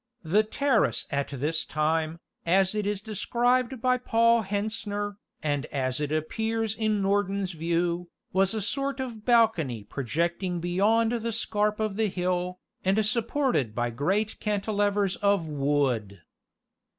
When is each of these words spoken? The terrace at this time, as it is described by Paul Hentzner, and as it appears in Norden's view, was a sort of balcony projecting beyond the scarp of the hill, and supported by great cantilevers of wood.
The 0.23 0.41
terrace 0.41 1.05
at 1.11 1.27
this 1.27 1.63
time, 1.63 2.21
as 2.43 2.73
it 2.73 2.87
is 2.87 3.01
described 3.01 3.79
by 3.83 3.99
Paul 3.99 4.41
Hentzner, 4.41 5.17
and 5.43 5.67
as 5.67 6.01
it 6.01 6.11
appears 6.11 6.73
in 6.73 7.03
Norden's 7.03 7.51
view, 7.51 8.09
was 8.33 8.55
a 8.55 8.63
sort 8.63 8.99
of 8.99 9.25
balcony 9.25 9.83
projecting 9.83 10.59
beyond 10.59 11.11
the 11.11 11.31
scarp 11.31 11.79
of 11.79 11.97
the 11.97 12.07
hill, 12.07 12.57
and 12.83 13.05
supported 13.05 13.75
by 13.75 13.91
great 13.91 14.39
cantilevers 14.39 15.17
of 15.17 15.47
wood. 15.47 16.23